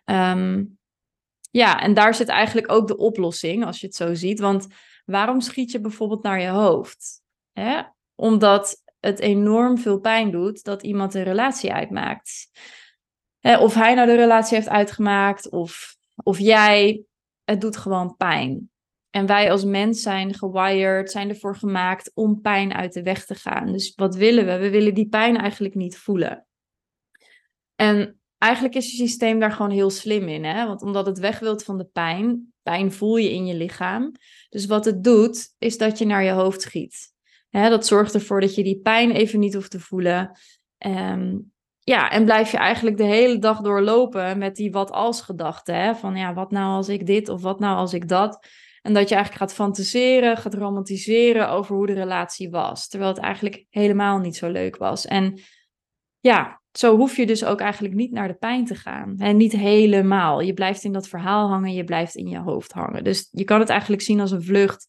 Um, 0.04 0.78
ja, 1.50 1.80
en 1.80 1.94
daar 1.94 2.14
zit 2.14 2.28
eigenlijk 2.28 2.72
ook 2.72 2.86
de 2.86 2.96
oplossing, 2.96 3.64
als 3.64 3.80
je 3.80 3.86
het 3.86 3.96
zo 3.96 4.14
ziet. 4.14 4.40
Want 4.40 4.66
waarom 5.04 5.40
schiet 5.40 5.70
je 5.70 5.80
bijvoorbeeld 5.80 6.22
naar 6.22 6.40
je 6.40 6.48
hoofd? 6.48 7.22
Hè? 7.52 7.82
Omdat 8.14 8.79
het 9.00 9.18
enorm 9.18 9.78
veel 9.78 10.00
pijn 10.00 10.30
doet 10.30 10.64
dat 10.64 10.82
iemand 10.82 11.14
een 11.14 11.22
relatie 11.22 11.72
uitmaakt. 11.72 12.50
Of 13.40 13.74
hij 13.74 13.94
nou 13.94 14.06
de 14.06 14.14
relatie 14.14 14.56
heeft 14.56 14.68
uitgemaakt, 14.68 15.50
of, 15.50 15.96
of 16.22 16.38
jij. 16.38 17.02
Het 17.44 17.60
doet 17.60 17.76
gewoon 17.76 18.16
pijn. 18.16 18.70
En 19.10 19.26
wij 19.26 19.50
als 19.50 19.64
mens 19.64 20.02
zijn 20.02 20.34
gewired, 20.34 21.10
zijn 21.10 21.28
ervoor 21.28 21.56
gemaakt 21.56 22.10
om 22.14 22.40
pijn 22.40 22.74
uit 22.74 22.92
de 22.92 23.02
weg 23.02 23.26
te 23.26 23.34
gaan. 23.34 23.72
Dus 23.72 23.92
wat 23.94 24.14
willen 24.14 24.46
we? 24.46 24.58
We 24.58 24.70
willen 24.70 24.94
die 24.94 25.08
pijn 25.08 25.36
eigenlijk 25.36 25.74
niet 25.74 25.98
voelen. 25.98 26.46
En 27.74 28.20
eigenlijk 28.38 28.74
is 28.74 28.90
je 28.90 28.96
systeem 28.96 29.38
daar 29.38 29.52
gewoon 29.52 29.70
heel 29.70 29.90
slim 29.90 30.28
in. 30.28 30.44
Hè? 30.44 30.66
Want 30.66 30.82
omdat 30.82 31.06
het 31.06 31.18
weg 31.18 31.38
wilt 31.38 31.64
van 31.64 31.78
de 31.78 31.84
pijn, 31.84 32.52
pijn 32.62 32.92
voel 32.92 33.16
je 33.16 33.32
in 33.32 33.46
je 33.46 33.54
lichaam. 33.54 34.12
Dus 34.48 34.66
wat 34.66 34.84
het 34.84 35.04
doet, 35.04 35.54
is 35.58 35.78
dat 35.78 35.98
je 35.98 36.04
naar 36.04 36.24
je 36.24 36.30
hoofd 36.30 36.62
schiet. 36.62 37.12
Hè, 37.50 37.68
dat 37.68 37.86
zorgt 37.86 38.14
ervoor 38.14 38.40
dat 38.40 38.54
je 38.54 38.62
die 38.62 38.80
pijn 38.80 39.10
even 39.10 39.38
niet 39.38 39.54
hoeft 39.54 39.70
te 39.70 39.80
voelen. 39.80 40.38
Um, 40.86 41.52
ja, 41.80 42.10
en 42.10 42.24
blijf 42.24 42.50
je 42.50 42.56
eigenlijk 42.56 42.96
de 42.96 43.04
hele 43.04 43.38
dag 43.38 43.60
doorlopen 43.60 44.38
met 44.38 44.56
die 44.56 44.72
wat 44.72 44.90
als 44.90 45.20
gedachte. 45.20 45.94
Van 45.96 46.16
ja, 46.16 46.34
wat 46.34 46.50
nou 46.50 46.76
als 46.76 46.88
ik 46.88 47.06
dit 47.06 47.28
of 47.28 47.42
wat 47.42 47.60
nou 47.60 47.76
als 47.76 47.92
ik 47.92 48.08
dat. 48.08 48.46
En 48.82 48.94
dat 48.94 49.08
je 49.08 49.14
eigenlijk 49.14 49.44
gaat 49.44 49.54
fantaseren, 49.54 50.36
gaat 50.36 50.54
romantiseren 50.54 51.48
over 51.48 51.76
hoe 51.76 51.86
de 51.86 51.92
relatie 51.92 52.50
was. 52.50 52.88
Terwijl 52.88 53.12
het 53.12 53.22
eigenlijk 53.22 53.64
helemaal 53.70 54.18
niet 54.18 54.36
zo 54.36 54.50
leuk 54.50 54.76
was. 54.76 55.06
En 55.06 55.40
ja, 56.20 56.60
zo 56.72 56.96
hoef 56.96 57.16
je 57.16 57.26
dus 57.26 57.44
ook 57.44 57.60
eigenlijk 57.60 57.94
niet 57.94 58.12
naar 58.12 58.28
de 58.28 58.34
pijn 58.34 58.64
te 58.64 58.74
gaan. 58.74 59.14
En 59.18 59.36
niet 59.36 59.52
helemaal. 59.52 60.40
Je 60.40 60.54
blijft 60.54 60.84
in 60.84 60.92
dat 60.92 61.08
verhaal 61.08 61.48
hangen, 61.48 61.72
je 61.72 61.84
blijft 61.84 62.14
in 62.14 62.28
je 62.28 62.38
hoofd 62.38 62.72
hangen. 62.72 63.04
Dus 63.04 63.28
je 63.30 63.44
kan 63.44 63.60
het 63.60 63.68
eigenlijk 63.68 64.02
zien 64.02 64.20
als 64.20 64.30
een 64.30 64.42
vlucht 64.42 64.88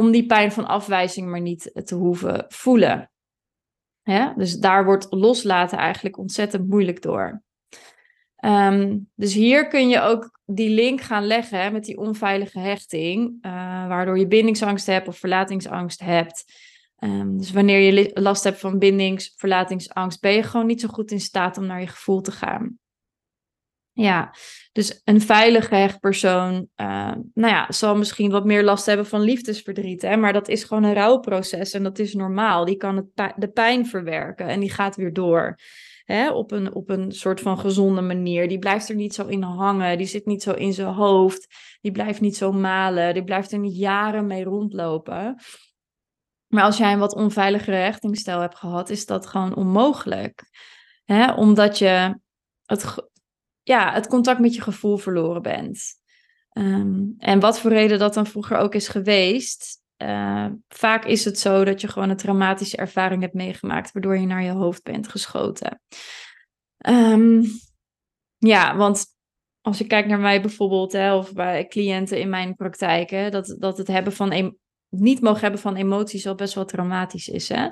om 0.00 0.10
die 0.10 0.26
pijn 0.26 0.52
van 0.52 0.66
afwijzing 0.66 1.28
maar 1.28 1.40
niet 1.40 1.70
te 1.84 1.94
hoeven 1.94 2.44
voelen. 2.48 3.10
Dus 4.36 4.58
daar 4.58 4.84
wordt 4.84 5.06
loslaten 5.10 5.78
eigenlijk 5.78 6.18
ontzettend 6.18 6.68
moeilijk 6.68 7.02
door. 7.02 7.42
Ehm, 8.36 8.98
dus 9.14 9.34
hier 9.34 9.68
kun 9.68 9.88
je 9.88 10.00
ook 10.00 10.40
die 10.44 10.70
link 10.70 11.00
gaan 11.00 11.26
leggen 11.26 11.72
met 11.72 11.84
die 11.84 11.98
onveilige 11.98 12.58
hechting, 12.58 13.38
uh, 13.42 13.52
waardoor 13.88 14.18
je 14.18 14.26
bindingsangst 14.26 14.86
hebt 14.86 15.08
of 15.08 15.18
verlatingsangst 15.18 16.00
hebt. 16.00 16.44
Um, 16.98 17.38
dus 17.38 17.52
wanneer 17.52 17.80
je 17.80 18.10
last 18.14 18.44
hebt 18.44 18.60
van 18.60 18.78
bindings, 18.78 19.34
verlatingsangst, 19.36 20.20
ben 20.20 20.32
je 20.32 20.42
gewoon 20.42 20.66
niet 20.66 20.80
zo 20.80 20.88
goed 20.88 21.10
in 21.10 21.20
staat 21.20 21.58
om 21.58 21.66
naar 21.66 21.80
je 21.80 21.86
gevoel 21.86 22.20
te 22.20 22.32
gaan. 22.32 22.78
Ja, 24.00 24.34
dus 24.72 25.00
een 25.04 25.20
veilige 25.20 25.74
hechtpersoon, 25.74 26.68
uh, 26.76 27.12
nou 27.34 27.52
ja, 27.52 27.72
zal 27.72 27.96
misschien 27.96 28.30
wat 28.30 28.44
meer 28.44 28.62
last 28.62 28.86
hebben 28.86 29.06
van 29.06 29.20
liefdesverdriet, 29.20 30.02
hè? 30.02 30.16
maar 30.16 30.32
dat 30.32 30.48
is 30.48 30.64
gewoon 30.64 30.82
een 30.82 30.94
rouwproces 30.94 31.72
en 31.72 31.82
dat 31.82 31.98
is 31.98 32.14
normaal. 32.14 32.64
Die 32.64 32.76
kan 32.76 32.96
het 32.96 33.32
de 33.36 33.48
pijn 33.48 33.86
verwerken 33.86 34.46
en 34.46 34.60
die 34.60 34.70
gaat 34.70 34.96
weer 34.96 35.12
door. 35.12 35.58
Hè? 36.04 36.30
Op, 36.30 36.50
een, 36.50 36.74
op 36.74 36.90
een 36.90 37.12
soort 37.12 37.40
van 37.40 37.58
gezonde 37.58 38.00
manier. 38.00 38.48
Die 38.48 38.58
blijft 38.58 38.88
er 38.88 38.94
niet 38.94 39.14
zo 39.14 39.26
in 39.26 39.42
hangen, 39.42 39.98
die 39.98 40.06
zit 40.06 40.26
niet 40.26 40.42
zo 40.42 40.52
in 40.52 40.72
zijn 40.72 40.94
hoofd, 40.94 41.46
die 41.80 41.92
blijft 41.92 42.20
niet 42.20 42.36
zo 42.36 42.52
malen, 42.52 43.14
die 43.14 43.24
blijft 43.24 43.52
er 43.52 43.58
niet 43.58 43.76
jaren 43.76 44.26
mee 44.26 44.44
rondlopen. 44.44 45.42
Maar 46.46 46.64
als 46.64 46.76
jij 46.76 46.92
een 46.92 46.98
wat 46.98 47.14
onveiligere 47.14 47.76
hechtingsstijl 47.76 48.40
hebt 48.40 48.58
gehad, 48.58 48.90
is 48.90 49.06
dat 49.06 49.26
gewoon 49.26 49.56
onmogelijk. 49.56 50.42
Hè? 51.04 51.32
Omdat 51.32 51.78
je 51.78 52.20
het, 52.64 53.08
ja, 53.68 53.92
het 53.92 54.06
contact 54.06 54.38
met 54.38 54.54
je 54.54 54.60
gevoel 54.60 54.96
verloren 54.96 55.42
bent. 55.42 55.94
Ehm, 56.50 57.02
en 57.18 57.40
wat 57.40 57.60
voor 57.60 57.70
reden 57.70 57.98
dat 57.98 58.14
dan 58.14 58.26
vroeger 58.26 58.56
ook 58.56 58.74
is 58.74 58.88
geweest. 58.88 59.82
Uh, 60.02 60.46
vaak 60.68 61.04
is 61.04 61.24
het 61.24 61.38
zo 61.38 61.64
dat 61.64 61.80
je 61.80 61.88
gewoon 61.88 62.10
een 62.10 62.16
traumatische 62.16 62.76
ervaring 62.76 63.22
hebt 63.22 63.34
meegemaakt, 63.34 63.92
waardoor 63.92 64.18
je 64.18 64.26
naar 64.26 64.42
je 64.42 64.50
hoofd 64.50 64.82
bent 64.82 65.08
geschoten. 65.08 65.82
Um, 66.86 67.44
ja, 68.36 68.76
want 68.76 69.04
als 69.60 69.78
je 69.78 69.86
kijkt 69.86 70.08
naar 70.08 70.18
mij 70.18 70.40
bijvoorbeeld, 70.40 70.92
hè, 70.92 71.14
of 71.14 71.32
bij 71.32 71.66
cliënten 71.66 72.20
in 72.20 72.28
mijn 72.28 72.54
praktijk, 72.54 73.10
hè, 73.10 73.30
dat, 73.30 73.56
dat 73.58 73.78
het 73.78 73.86
hebben 73.86 74.12
van 74.12 74.56
niet 74.88 75.20
mogen 75.20 75.40
hebben 75.40 75.60
van 75.60 75.76
emoties 75.76 76.26
al 76.26 76.34
best 76.34 76.54
wel 76.54 76.64
traumatisch 76.64 77.28
is. 77.28 77.48
Hè? 77.48 77.68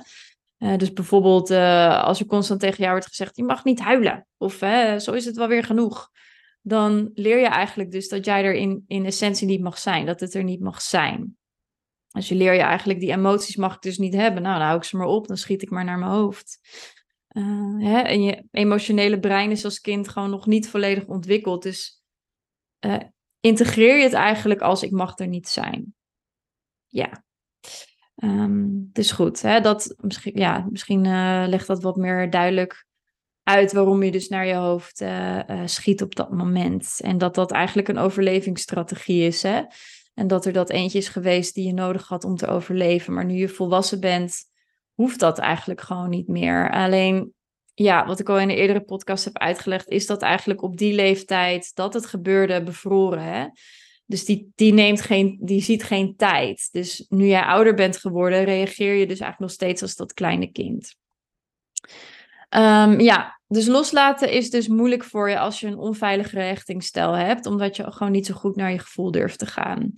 Uh, 0.58 0.76
dus 0.76 0.92
bijvoorbeeld 0.92 1.50
uh, 1.50 2.02
als 2.02 2.20
er 2.20 2.26
constant 2.26 2.60
tegen 2.60 2.78
jou 2.78 2.90
wordt 2.90 3.06
gezegd, 3.06 3.36
je 3.36 3.44
mag 3.44 3.64
niet 3.64 3.80
huilen. 3.80 4.26
Of 4.36 4.54
zo 4.98 5.12
is 5.12 5.24
het 5.24 5.36
wel 5.36 5.48
weer 5.48 5.64
genoeg. 5.64 6.10
Dan 6.62 7.10
leer 7.14 7.38
je 7.38 7.46
eigenlijk 7.46 7.90
dus 7.90 8.08
dat 8.08 8.24
jij 8.24 8.44
er 8.44 8.54
in, 8.54 8.84
in 8.86 9.04
essentie 9.04 9.46
niet 9.46 9.60
mag 9.60 9.78
zijn. 9.78 10.06
Dat 10.06 10.20
het 10.20 10.34
er 10.34 10.44
niet 10.44 10.60
mag 10.60 10.82
zijn. 10.82 11.36
Dus 12.08 12.28
je 12.28 12.34
leer 12.34 12.52
je 12.54 12.60
eigenlijk, 12.60 13.00
die 13.00 13.12
emoties 13.12 13.56
mag 13.56 13.74
ik 13.74 13.80
dus 13.80 13.98
niet 13.98 14.14
hebben. 14.14 14.42
Nou, 14.42 14.58
dan 14.58 14.66
hou 14.66 14.78
ik 14.78 14.84
ze 14.84 14.96
maar 14.96 15.06
op, 15.06 15.26
dan 15.26 15.36
schiet 15.36 15.62
ik 15.62 15.70
maar 15.70 15.84
naar 15.84 15.98
mijn 15.98 16.10
hoofd. 16.10 16.58
Uh, 17.28 17.84
hè? 17.84 17.98
En 17.98 18.22
je 18.22 18.44
emotionele 18.50 19.20
brein 19.20 19.50
is 19.50 19.64
als 19.64 19.80
kind 19.80 20.08
gewoon 20.08 20.30
nog 20.30 20.46
niet 20.46 20.68
volledig 20.68 21.06
ontwikkeld. 21.06 21.62
Dus 21.62 22.02
integreer 23.40 23.96
je 23.96 24.02
het 24.02 24.12
eigenlijk 24.12 24.60
als 24.60 24.82
ik 24.82 24.90
mag 24.90 25.18
er 25.18 25.26
niet 25.26 25.48
zijn. 25.48 25.94
Ja. 26.86 27.24
Um, 28.24 28.90
dus 28.92 29.12
goed, 29.12 29.42
hè, 29.42 29.60
dat, 29.60 29.94
misschien, 30.00 30.32
ja, 30.34 30.66
misschien 30.70 31.04
uh, 31.04 31.44
legt 31.46 31.66
dat 31.66 31.82
wat 31.82 31.96
meer 31.96 32.30
duidelijk 32.30 32.86
uit 33.42 33.72
waarom 33.72 34.02
je 34.02 34.10
dus 34.10 34.28
naar 34.28 34.46
je 34.46 34.54
hoofd 34.54 35.00
uh, 35.00 35.38
uh, 35.48 35.60
schiet 35.64 36.02
op 36.02 36.14
dat 36.14 36.32
moment. 36.32 36.98
En 37.00 37.18
dat 37.18 37.34
dat 37.34 37.52
eigenlijk 37.52 37.88
een 37.88 37.98
overlevingsstrategie 37.98 39.26
is. 39.26 39.42
Hè? 39.42 39.62
En 40.14 40.26
dat 40.26 40.46
er 40.46 40.52
dat 40.52 40.70
eentje 40.70 40.98
is 40.98 41.08
geweest 41.08 41.54
die 41.54 41.66
je 41.66 41.72
nodig 41.72 42.08
had 42.08 42.24
om 42.24 42.36
te 42.36 42.46
overleven. 42.46 43.14
Maar 43.14 43.24
nu 43.24 43.34
je 43.34 43.48
volwassen 43.48 44.00
bent, 44.00 44.44
hoeft 44.94 45.20
dat 45.20 45.38
eigenlijk 45.38 45.80
gewoon 45.80 46.08
niet 46.08 46.28
meer. 46.28 46.70
Alleen, 46.70 47.32
ja, 47.74 48.06
wat 48.06 48.20
ik 48.20 48.28
al 48.28 48.38
in 48.38 48.50
een 48.50 48.56
eerdere 48.56 48.84
podcast 48.84 49.24
heb 49.24 49.38
uitgelegd, 49.38 49.88
is 49.88 50.06
dat 50.06 50.22
eigenlijk 50.22 50.62
op 50.62 50.76
die 50.76 50.94
leeftijd 50.94 51.74
dat 51.74 51.94
het 51.94 52.06
gebeurde 52.06 52.62
bevroren. 52.62 53.22
Hè? 53.22 53.46
Dus 54.06 54.24
die, 54.24 54.52
die, 54.54 54.72
neemt 54.72 55.00
geen, 55.00 55.38
die 55.40 55.62
ziet 55.62 55.82
geen 55.82 56.16
tijd. 56.16 56.68
Dus 56.72 57.06
nu 57.08 57.26
jij 57.26 57.42
ouder 57.42 57.74
bent 57.74 57.96
geworden, 57.96 58.44
reageer 58.44 58.94
je 58.94 59.06
dus 59.06 59.20
eigenlijk 59.20 59.38
nog 59.38 59.50
steeds 59.50 59.82
als 59.82 59.96
dat 59.96 60.12
kleine 60.12 60.46
kind. 60.46 60.96
Um, 62.50 63.00
ja, 63.00 63.40
dus 63.48 63.66
loslaten 63.66 64.30
is 64.30 64.50
dus 64.50 64.68
moeilijk 64.68 65.04
voor 65.04 65.30
je 65.30 65.38
als 65.38 65.60
je 65.60 65.66
een 65.66 65.78
onveilige 65.78 66.38
hechtingsstijl 66.38 67.12
hebt, 67.12 67.46
omdat 67.46 67.76
je 67.76 67.92
gewoon 67.92 68.12
niet 68.12 68.26
zo 68.26 68.34
goed 68.34 68.56
naar 68.56 68.72
je 68.72 68.78
gevoel 68.78 69.10
durft 69.10 69.38
te 69.38 69.46
gaan. 69.46 69.94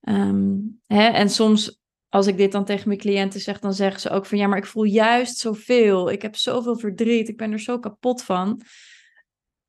Um, 0.00 0.80
hè? 0.86 1.08
En 1.08 1.30
soms, 1.30 1.80
als 2.08 2.26
ik 2.26 2.36
dit 2.36 2.52
dan 2.52 2.64
tegen 2.64 2.88
mijn 2.88 3.00
cliënten 3.00 3.40
zeg, 3.40 3.58
dan 3.58 3.74
zeggen 3.74 4.00
ze 4.00 4.10
ook 4.10 4.26
van 4.26 4.38
ja, 4.38 4.46
maar 4.46 4.58
ik 4.58 4.66
voel 4.66 4.84
juist 4.84 5.38
zoveel. 5.38 6.10
Ik 6.10 6.22
heb 6.22 6.36
zoveel 6.36 6.78
verdriet, 6.78 7.28
ik 7.28 7.36
ben 7.36 7.52
er 7.52 7.60
zo 7.60 7.78
kapot 7.78 8.22
van. 8.22 8.62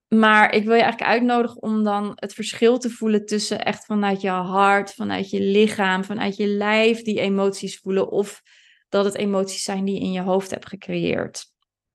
Maar 0.08 0.54
ik 0.54 0.64
wil 0.64 0.76
je 0.76 0.82
eigenlijk 0.82 1.12
uitnodigen 1.12 1.62
om 1.62 1.84
dan 1.84 2.12
het 2.16 2.34
verschil 2.34 2.78
te 2.78 2.90
voelen 2.90 3.26
tussen 3.26 3.66
echt 3.66 3.86
vanuit 3.86 4.22
je 4.22 4.30
hart, 4.30 4.94
vanuit 4.94 5.30
je 5.30 5.42
lichaam, 5.42 6.04
vanuit 6.04 6.36
je 6.36 6.48
lijf 6.48 7.02
die 7.02 7.20
emoties 7.20 7.80
voelen. 7.80 8.12
Of 8.12 8.42
dat 8.90 9.06
het 9.06 9.16
emoties 9.16 9.64
zijn 9.64 9.86
die 9.86 9.96
je 9.96 10.02
in 10.02 10.12
je 10.12 10.22
hoofd 10.22 10.52
hebt 10.52 10.68
gecreëerd. 10.68 11.46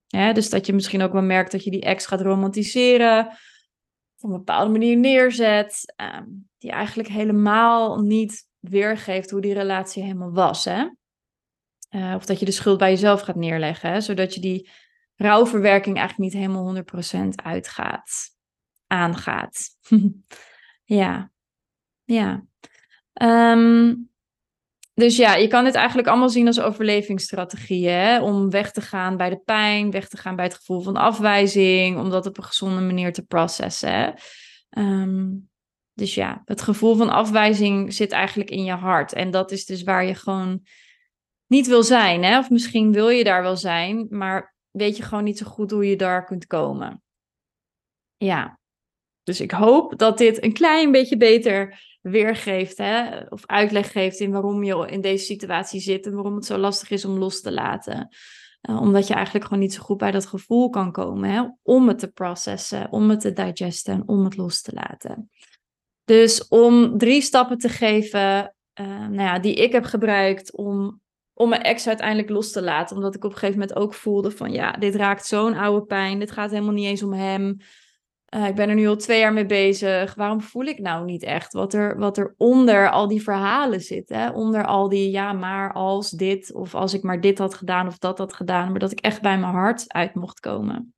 dus 0.09 0.51
dat 0.51 0.67
je 0.67 0.73
misschien 0.73 1.03
ook 1.03 1.13
wel 1.13 1.23
merkt 1.23 1.53
dat 1.53 1.65
je 1.65 1.71
die 1.71 1.81
ex 1.81 2.07
gaat 2.07 2.21
romantiseren. 2.21 3.27
Op 4.19 4.31
een 4.31 4.37
bepaalde 4.37 4.71
manier 4.71 4.97
neerzet. 4.97 5.93
Ehm, 5.97 6.27
die 6.59 6.71
eigenlijk 6.71 7.09
helemaal 7.09 8.01
niet 8.01 8.49
weergeeft 8.59 9.31
hoe 9.31 9.41
die 9.41 9.55
relatie 9.55 10.03
helemaal 10.03 10.33
was. 10.33 10.65
Hè? 10.65 10.89
Uh, 11.91 12.15
of 12.15 12.25
dat 12.25 12.39
je 12.39 12.45
de 12.45 12.51
schuld 12.51 12.79
bij 12.79 12.91
jezelf 12.91 13.21
gaat 13.21 13.37
neerleggen. 13.37 13.91
Hè? 13.91 14.01
Zodat 14.01 14.35
je 14.35 14.41
die 14.41 14.71
rouwverwerking 15.17 15.99
eigenlijk 15.99 16.33
niet 16.33 16.43
helemaal 16.43 16.77
100% 17.25 17.29
uitgaat, 17.35 18.11
aangaat. 18.87 19.69
ja, 20.85 21.31
ja. 22.05 22.45
Ehm, 23.13 23.95
dus 24.95 25.17
ja, 25.17 25.35
je 25.35 25.49
kan 25.49 25.65
dit 25.65 25.75
eigenlijk 25.75 26.09
allemaal 26.09 26.29
zien 26.29 26.47
als 26.47 26.61
overlevingsstrategieën. 26.61 27.93
Hè? 27.93 28.23
Om 28.23 28.51
weg 28.51 28.73
te 28.73 28.81
gaan 28.81 29.17
bij 29.17 29.31
de 29.31 29.39
pijn, 29.45 29.91
weg 29.91 30.09
te 30.09 30.17
gaan 30.17 30.37
bij 30.37 30.45
het 30.45 30.55
gevoel 30.55 30.81
van 30.81 30.97
afwijzing, 30.97 31.99
om 31.99 32.11
dat 32.11 32.27
op 32.27 32.39
een 32.39 32.45
gezonde 32.45 32.81
manier 32.81 33.13
te 33.13 33.27
processen. 33.27 34.15
Um, 34.79 35.51
dus 35.95 36.15
ja, 36.15 36.43
het 36.45 36.63
gevoel 36.63 36.97
van 36.97 37.09
afwijzing 37.09 37.95
zit 37.95 38.13
eigenlijk 38.13 38.51
in 38.51 38.65
je 38.65 38.73
hart. 38.73 39.13
En 39.13 39.31
dat 39.31 39.51
is 39.51 39.65
dus 39.65 39.83
waar 39.83 40.05
je 40.05 40.15
gewoon 40.15 40.63
niet 41.47 41.67
wil 41.67 41.83
zijn. 41.83 42.23
Hè? 42.23 42.39
Of 42.39 42.51
misschien 42.51 42.93
wil 42.93 43.09
je 43.09 43.25
daar 43.25 43.43
wel 43.43 43.57
zijn, 43.57 44.07
maar 44.11 44.52
weet 44.73 44.97
je 44.97 45.03
gewoon 45.03 45.25
niet 45.25 45.39
zo 45.39 45.47
goed 45.47 45.71
hoe 45.71 45.89
je 45.89 45.97
daar 45.97 46.25
kunt 46.25 46.47
komen. 46.47 47.03
Ja, 48.17 48.61
dus 49.23 49.41
ik 49.41 49.51
hoop 49.51 49.99
dat 49.99 50.19
dit 50.19 50.45
een 50.45 50.53
klein 50.53 50.91
beetje 50.93 51.17
beter 51.17 51.83
weergeeft, 52.01 52.79
hè, 52.79 53.19
of 53.29 53.47
uitleg 53.47 53.93
geeft 53.93 54.21
in 54.21 54.31
waarom 54.31 54.65
je 54.65 54.87
in 54.91 55.01
deze 55.01 55.25
situatie 55.25 55.81
zit 55.81 56.07
en 56.07 56.15
waarom 56.15 56.35
het 56.35 56.45
zo 56.45 56.59
lastig 56.59 56.91
is 56.91 57.05
om 57.05 57.19
los 57.19 57.41
te 57.41 57.53
laten. 57.53 58.09
Uh, 58.71 58.81
omdat 58.81 59.07
je 59.07 59.15
eigenlijk 59.15 59.45
gewoon 59.45 59.63
niet 59.63 59.75
zo 59.75 59.83
goed 59.83 59.97
bij 59.97 60.11
dat 60.11 60.27
gevoel 60.27 60.71
kan 60.71 60.93
komen, 60.93 61.31
hè, 61.31 61.43
om 61.63 61.89
het 61.89 61.99
te 61.99 62.09
processen, 62.09 62.93
om 62.93 63.11
het 63.11 63.21
te 63.21 63.33
digesten 63.33 63.95
en 63.95 64.09
om 64.09 64.25
het 64.25 64.37
los 64.37 64.63
te 64.63 64.73
laten. 64.75 65.31
Dus 66.05 66.49
om 66.49 66.99
drie 66.99 67.23
stappen 67.23 67.59
te 67.59 67.69
geven, 67.69 68.55
uh, 68.81 68.87
nou 68.87 69.15
ja, 69.15 69.39
die 69.39 69.55
ik 69.55 69.73
heb 69.73 69.85
gebruikt 69.85 70.57
om 70.57 71.02
om 71.35 71.49
mijn 71.49 71.63
ex 71.63 71.87
uiteindelijk 71.87 72.31
los 72.31 72.53
te 72.53 72.63
laten. 72.63 72.97
Omdat 72.97 73.15
ik 73.15 73.25
op 73.25 73.31
een 73.31 73.39
gegeven 73.39 73.61
moment 73.61 73.79
ook 73.79 73.95
voelde 73.95 74.31
van 74.31 74.53
ja, 74.53 74.73
dit 74.73 74.95
raakt 74.95 75.27
zo'n 75.27 75.55
oude 75.55 75.87
pijn. 75.87 76.19
Dit 76.19 76.31
gaat 76.31 76.51
helemaal 76.51 76.73
niet 76.73 76.87
eens 76.87 77.03
om 77.03 77.13
hem. 77.13 77.57
Uh, 78.35 78.47
ik 78.47 78.55
ben 78.55 78.69
er 78.69 78.75
nu 78.75 78.87
al 78.87 78.97
twee 78.97 79.19
jaar 79.19 79.33
mee 79.33 79.47
bezig. 79.47 80.15
Waarom 80.15 80.41
voel 80.41 80.65
ik 80.65 80.79
nou 80.79 81.05
niet 81.05 81.23
echt 81.23 81.53
wat 81.53 81.75
er, 81.75 81.99
wat 81.99 82.19
er 82.19 82.35
onder 82.37 82.91
al 82.91 83.09
die 83.09 83.23
verhalen 83.23 83.81
zit? 83.81 84.09
Hè? 84.09 84.31
Onder 84.31 84.67
al 84.67 84.89
die 84.89 85.11
ja, 85.11 85.33
maar 85.33 85.73
als 85.73 86.11
dit 86.11 86.53
of 86.53 86.75
als 86.75 86.95
ik 86.95 87.03
maar 87.03 87.21
dit 87.21 87.39
had 87.39 87.55
gedaan 87.55 87.87
of 87.87 87.99
dat 87.99 88.19
had 88.19 88.35
gedaan. 88.35 88.71
Maar 88.71 88.81
dat 88.81 88.93
ik 88.93 89.01
echt 89.01 89.23
bij 89.23 89.39
mijn 89.39 89.53
hart 89.53 89.93
uit 89.93 90.15
mocht 90.15 90.41
komen. 90.41 90.95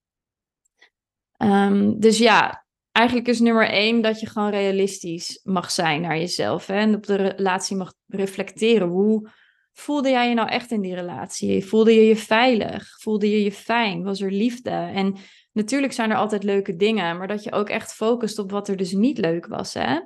Um, 1.37 2.01
dus 2.01 2.19
ja, 2.19 2.67
eigenlijk 2.93 3.29
is 3.29 3.41
nummer 3.41 3.69
één 3.69 4.03
dat 4.03 4.21
je 4.21 4.29
gewoon 4.29 4.51
realistisch 4.51 5.41
mag 5.43 5.71
zijn 5.71 6.01
naar 6.01 6.19
jezelf. 6.19 6.67
Hè? 6.67 6.75
En 6.75 6.95
op 6.95 7.07
de 7.07 7.15
relatie 7.15 7.77
mag 7.77 7.93
reflecteren. 8.07 8.89
Hoe 8.89 9.31
Voelde 9.77 10.11
jij 10.11 10.29
je 10.29 10.35
nou 10.35 10.49
echt 10.49 10.71
in 10.71 10.81
die 10.81 10.95
relatie? 10.95 11.65
Voelde 11.65 11.95
je 11.95 12.07
je 12.07 12.17
veilig? 12.17 13.01
Voelde 13.01 13.31
je 13.31 13.43
je 13.43 13.53
fijn? 13.53 14.03
Was 14.03 14.21
er 14.21 14.33
liefde? 14.33 14.71
En 14.71 15.17
natuurlijk 15.53 15.93
zijn 15.93 16.11
er 16.11 16.17
altijd 16.17 16.43
leuke 16.43 16.77
dingen, 16.77 17.17
maar 17.17 17.29
dat 17.29 17.43
je 17.43 17.53
ook 17.53 17.69
echt 17.69 17.93
focust 17.93 18.39
op 18.39 18.51
wat 18.51 18.69
er 18.69 18.77
dus 18.77 18.93
niet 18.93 19.19
leuk 19.19 19.47
was. 19.47 19.75
Hè? 19.75 20.01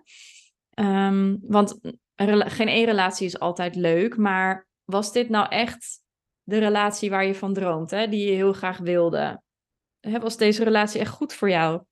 Ehm, 0.70 1.36
want 1.40 1.80
geen 2.16 2.68
één 2.68 2.84
relatie 2.84 3.26
is 3.26 3.38
altijd 3.38 3.76
leuk, 3.76 4.16
maar 4.16 4.66
was 4.84 5.12
dit 5.12 5.28
nou 5.28 5.48
echt 5.48 6.00
de 6.42 6.58
relatie 6.58 7.10
waar 7.10 7.26
je 7.26 7.34
van 7.34 7.54
droomt, 7.54 7.90
hè? 7.90 8.08
die 8.08 8.26
je 8.26 8.34
heel 8.34 8.52
graag 8.52 8.78
wilde? 8.78 9.42
Was 10.00 10.36
deze 10.36 10.64
relatie 10.64 11.00
echt 11.00 11.12
goed 11.12 11.32
voor 11.34 11.50
jou? 11.50 11.82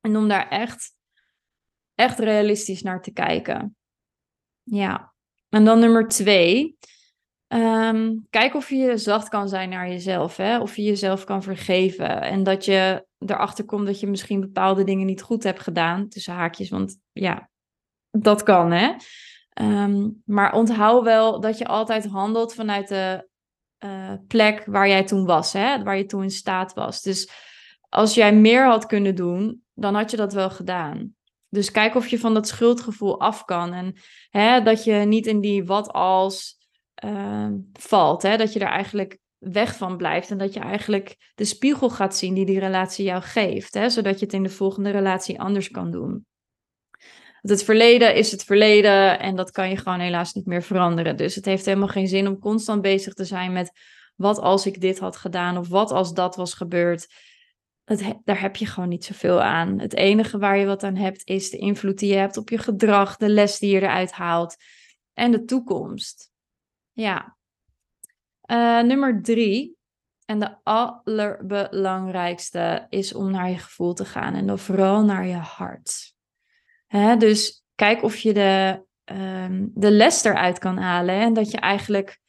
En 0.00 0.16
om 0.16 0.28
daar 0.28 0.48
echt, 0.48 0.94
echt 1.94 2.18
realistisch 2.18 2.82
naar 2.82 3.02
te 3.02 3.12
kijken. 3.12 3.76
Ja. 4.62 5.11
En 5.52 5.64
dan 5.64 5.78
nummer 5.78 6.08
twee. 6.08 6.76
Um, 7.48 8.26
kijk 8.30 8.54
of 8.54 8.68
je 8.68 8.96
zacht 8.96 9.28
kan 9.28 9.48
zijn 9.48 9.68
naar 9.68 9.88
jezelf. 9.88 10.36
Hè? 10.36 10.58
Of 10.58 10.76
je 10.76 10.82
jezelf 10.82 11.24
kan 11.24 11.42
vergeven. 11.42 12.22
En 12.22 12.42
dat 12.42 12.64
je 12.64 13.06
erachter 13.18 13.64
komt 13.64 13.86
dat 13.86 14.00
je 14.00 14.06
misschien 14.06 14.40
bepaalde 14.40 14.84
dingen 14.84 15.06
niet 15.06 15.22
goed 15.22 15.42
hebt 15.42 15.60
gedaan. 15.60 16.08
Tussen 16.08 16.34
haakjes, 16.34 16.70
want 16.70 16.98
ja, 17.12 17.50
dat 18.10 18.42
kan 18.42 18.72
hè. 18.72 18.94
Um, 19.62 20.22
maar 20.24 20.52
onthoud 20.52 21.04
wel 21.04 21.40
dat 21.40 21.58
je 21.58 21.66
altijd 21.66 22.06
handelt 22.06 22.54
vanuit 22.54 22.88
de 22.88 23.28
uh, 23.84 24.12
plek 24.26 24.64
waar 24.66 24.88
jij 24.88 25.04
toen 25.04 25.24
was. 25.24 25.52
Hè? 25.52 25.82
Waar 25.82 25.96
je 25.96 26.06
toen 26.06 26.22
in 26.22 26.30
staat 26.30 26.74
was. 26.74 27.02
Dus 27.02 27.30
als 27.88 28.14
jij 28.14 28.34
meer 28.34 28.66
had 28.66 28.86
kunnen 28.86 29.14
doen, 29.14 29.62
dan 29.74 29.94
had 29.94 30.10
je 30.10 30.16
dat 30.16 30.32
wel 30.32 30.50
gedaan. 30.50 31.14
Dus 31.52 31.70
kijk 31.70 31.94
of 31.94 32.08
je 32.08 32.18
van 32.18 32.34
dat 32.34 32.48
schuldgevoel 32.48 33.20
af 33.20 33.44
kan. 33.44 33.72
En 33.72 33.94
hè, 34.30 34.62
dat 34.62 34.84
je 34.84 34.92
niet 34.92 35.26
in 35.26 35.40
die 35.40 35.64
wat 35.64 35.92
als 35.92 36.58
uh, 37.04 37.48
valt. 37.72 38.22
Hè? 38.22 38.36
Dat 38.36 38.52
je 38.52 38.60
er 38.60 38.66
eigenlijk 38.66 39.18
weg 39.38 39.76
van 39.76 39.96
blijft. 39.96 40.30
En 40.30 40.38
dat 40.38 40.54
je 40.54 40.60
eigenlijk 40.60 41.32
de 41.34 41.44
spiegel 41.44 41.90
gaat 41.90 42.16
zien 42.16 42.34
die 42.34 42.46
die 42.46 42.58
relatie 42.58 43.04
jou 43.04 43.22
geeft. 43.22 43.74
Hè? 43.74 43.90
Zodat 43.90 44.18
je 44.18 44.24
het 44.24 44.34
in 44.34 44.42
de 44.42 44.48
volgende 44.48 44.90
relatie 44.90 45.40
anders 45.40 45.70
kan 45.70 45.90
doen. 45.90 46.26
het 47.40 47.64
verleden 47.64 48.14
is 48.14 48.30
het 48.30 48.44
verleden 48.44 49.18
en 49.18 49.36
dat 49.36 49.50
kan 49.50 49.68
je 49.68 49.76
gewoon 49.76 50.00
helaas 50.00 50.32
niet 50.32 50.46
meer 50.46 50.62
veranderen. 50.62 51.16
Dus 51.16 51.34
het 51.34 51.44
heeft 51.44 51.64
helemaal 51.64 51.88
geen 51.88 52.08
zin 52.08 52.26
om 52.26 52.38
constant 52.38 52.82
bezig 52.82 53.14
te 53.14 53.24
zijn 53.24 53.52
met 53.52 53.72
wat 54.16 54.38
als 54.38 54.66
ik 54.66 54.80
dit 54.80 54.98
had 54.98 55.16
gedaan 55.16 55.56
of 55.56 55.68
wat 55.68 55.90
als 55.90 56.14
dat 56.14 56.36
was 56.36 56.54
gebeurd. 56.54 57.06
Daar 58.24 58.40
heb 58.40 58.56
je 58.56 58.66
gewoon 58.66 58.88
niet 58.88 59.04
zoveel 59.04 59.42
aan. 59.42 59.78
Het 59.78 59.94
enige 59.94 60.38
waar 60.38 60.56
je 60.56 60.66
wat 60.66 60.82
aan 60.82 60.96
hebt 60.96 61.22
is 61.24 61.50
de 61.50 61.58
invloed 61.58 61.98
die 61.98 62.12
je 62.12 62.18
hebt 62.18 62.36
op 62.36 62.48
je 62.48 62.58
gedrag, 62.58 63.16
de 63.16 63.28
les 63.28 63.58
die 63.58 63.74
je 63.74 63.80
eruit 63.80 64.12
haalt 64.12 64.56
en 65.12 65.30
de 65.30 65.44
toekomst. 65.44 66.30
Ja. 66.92 67.36
Uh, 68.46 68.82
nummer 68.82 69.22
drie, 69.22 69.76
en 70.32 70.38
de 70.38 70.56
allerbelangrijkste 70.62 72.86
is 72.88 73.14
om 73.14 73.30
naar 73.30 73.50
je 73.50 73.58
gevoel 73.58 73.94
te 73.94 74.04
gaan 74.04 74.34
en 74.34 74.46
dan 74.46 74.58
vooral 74.58 75.04
naar 75.04 75.26
je 75.26 75.36
hart. 75.36 76.14
Hè, 76.86 77.16
dus 77.16 77.64
kijk 77.74 78.02
of 78.02 78.16
je 78.16 78.32
de, 78.32 78.84
um, 79.04 79.70
de 79.74 79.90
les 79.90 80.24
eruit 80.24 80.58
kan 80.58 80.76
halen 80.76 81.14
en 81.14 81.32
dat 81.32 81.50
je 81.50 81.58
eigenlijk 81.58 82.20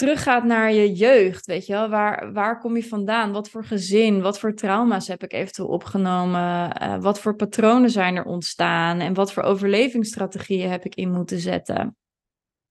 teruggaat 0.00 0.44
naar 0.44 0.72
je 0.72 0.92
jeugd, 0.92 1.46
weet 1.46 1.66
je 1.66 1.72
wel. 1.72 1.88
Waar, 1.88 2.32
waar 2.32 2.58
kom 2.58 2.76
je 2.76 2.84
vandaan? 2.84 3.32
Wat 3.32 3.48
voor 3.48 3.64
gezin? 3.64 4.20
Wat 4.20 4.38
voor 4.38 4.54
trauma's 4.54 5.08
heb 5.08 5.22
ik 5.22 5.32
eventueel 5.32 5.68
opgenomen? 5.68 6.82
Uh, 6.82 7.00
wat 7.00 7.20
voor 7.20 7.36
patronen 7.36 7.90
zijn 7.90 8.16
er 8.16 8.24
ontstaan? 8.24 9.00
En 9.00 9.14
wat 9.14 9.32
voor 9.32 9.42
overlevingsstrategieën 9.42 10.70
heb 10.70 10.84
ik 10.84 10.94
in 10.94 11.12
moeten 11.12 11.38
zetten? 11.38 11.96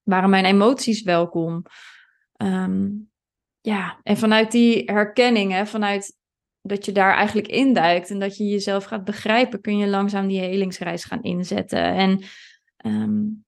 Waren 0.03 0.29
mijn 0.29 0.45
emoties 0.45 1.01
welkom? 1.01 1.63
Um, 2.37 3.09
ja, 3.61 3.99
en 4.03 4.17
vanuit 4.17 4.51
die 4.51 4.83
herkenning, 4.85 5.51
hè, 5.51 5.65
vanuit 5.65 6.17
dat 6.61 6.85
je 6.85 6.91
daar 6.91 7.13
eigenlijk 7.13 7.47
induikt 7.47 8.09
en 8.09 8.19
dat 8.19 8.37
je 8.37 8.43
jezelf 8.43 8.83
gaat 8.83 9.03
begrijpen, 9.03 9.61
kun 9.61 9.77
je 9.77 9.87
langzaam 9.87 10.27
die 10.27 10.39
helingsreis 10.39 11.03
gaan 11.03 11.21
inzetten. 11.21 11.83
En 11.83 12.23
um, 12.85 13.45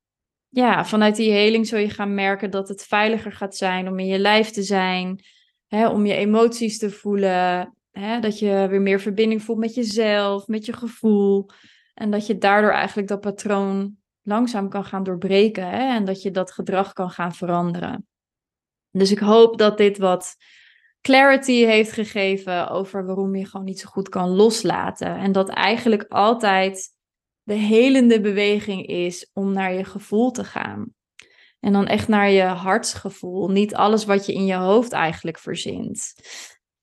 ja, 0.52 0.86
vanuit 0.86 1.16
die 1.16 1.32
heling 1.32 1.68
zul 1.68 1.80
je 1.80 1.90
gaan 1.90 2.14
merken 2.14 2.52
dat 2.52 2.68
het 2.68 2.84
veiliger 2.84 3.32
gaat 3.32 3.56
zijn 3.56 3.88
om 3.88 4.00
in 4.00 4.06
je 4.06 4.20
lijf 4.20 4.50
te 4.50 4.64
zijn, 4.64 5.24
hè, 5.68 5.88
om 5.88 6.06
je 6.06 6.14
emoties 6.14 6.78
te 6.78 6.90
voelen, 6.90 7.76
hè, 7.92 8.20
dat 8.20 8.40
je 8.40 8.68
weer 8.70 8.82
meer 8.82 9.00
verbinding 9.00 9.44
voelt 9.44 9.60
met 9.60 9.76
jezelf, 9.76 10.48
met 10.48 10.66
je 10.66 10.74
gevoel. 10.74 11.50
En 11.94 12.12
dat 12.12 12.28
je 12.28 12.38
daardoor 12.38 12.72
eigenlijk 12.72 13.08
dat 13.08 13.22
patroon 13.22 13.96
langzaam 14.22 14.70
kan 14.70 14.86
gaan 14.86 15.04
doorbreken 15.04 15.70
hè, 15.70 15.96
en 15.96 16.06
dat 16.06 16.22
je 16.22 16.32
dat 16.32 16.52
gedrag 16.52 16.94
kan 16.94 17.10
gaan 17.10 17.34
veranderen. 17.34 18.08
Dus 18.92 19.12
ik 19.12 19.20
hoop 19.20 19.58
dat 19.58 19.78
dit 19.78 19.98
wat 19.98 20.36
clarity 21.02 21.66
heeft 21.66 21.92
gegeven 21.92 22.70
over 22.70 23.06
waarom 23.06 23.36
je 23.36 23.46
gewoon 23.46 23.66
niet 23.66 23.80
zo 23.80 23.90
goed 23.90 24.10
kan 24.10 24.30
loslaten. 24.30 25.18
En 25.18 25.32
dat 25.32 25.50
eigenlijk 25.50 26.06
altijd 26.08 26.90
de 27.44 27.54
helende 27.54 28.22
beweging 28.22 28.86
is 28.86 29.30
om 29.34 29.54
naar 29.54 29.74
je 29.74 29.84
gevoel 29.84 30.32
te 30.32 30.44
gaan. 30.44 30.94
En 31.60 31.74
dan 31.74 31.88
echt 31.88 32.08
naar 32.08 32.30
je 32.30 32.44
hartsgevoel. 32.44 33.50
Niet 33.50 33.76
alles 33.76 34.06
wat 34.06 34.26
je 34.26 34.34
in 34.34 34.46
je 34.46 34.56
hoofd 34.56 34.92
eigenlijk 34.92 35.40
verzint. 35.40 36.14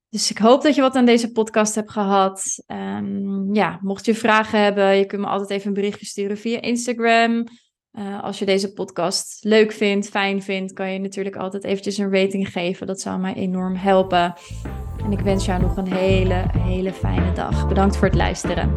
Dus 0.08 0.30
ik 0.30 0.38
hoop 0.38 0.62
dat 0.62 0.74
je 0.74 0.80
wat 0.80 0.94
aan 0.94 1.04
deze 1.04 1.32
podcast 1.32 1.74
hebt 1.74 1.90
gehad. 1.90 2.64
Um, 2.66 3.54
ja, 3.54 3.78
mocht 3.82 4.04
je 4.04 4.14
vragen 4.14 4.60
hebben, 4.62 4.96
je 4.96 5.06
kunt 5.06 5.20
me 5.20 5.28
altijd 5.28 5.50
even 5.50 5.68
een 5.68 5.74
berichtje 5.74 6.06
sturen 6.06 6.38
via 6.38 6.60
Instagram. 6.60 7.44
Uh, 7.92 8.22
als 8.22 8.38
je 8.38 8.44
deze 8.44 8.72
podcast 8.72 9.44
leuk 9.44 9.72
vindt, 9.72 10.08
fijn 10.08 10.42
vindt, 10.42 10.72
kan 10.72 10.92
je 10.92 10.98
natuurlijk 10.98 11.36
altijd 11.36 11.64
eventjes 11.64 11.98
een 11.98 12.12
rating 12.12 12.52
geven. 12.52 12.86
Dat 12.86 13.00
zou 13.00 13.18
mij 13.18 13.34
enorm 13.34 13.74
helpen. 13.74 14.34
En 15.04 15.12
ik 15.12 15.20
wens 15.20 15.44
jou 15.44 15.60
nog 15.60 15.76
een 15.76 15.92
hele, 15.92 16.44
hele 16.58 16.92
fijne 16.92 17.32
dag. 17.32 17.68
Bedankt 17.68 17.96
voor 17.96 18.06
het 18.06 18.16
luisteren. 18.16 18.74